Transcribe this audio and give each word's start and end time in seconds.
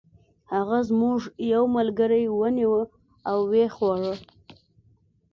هغه 0.53 0.77
زموږ 0.89 1.19
یو 1.53 1.63
ملګری 1.77 2.23
ونیوه 2.39 2.83
او 3.29 3.39
و 3.49 3.53
یې 3.59 3.67
خوړ. 3.75 4.01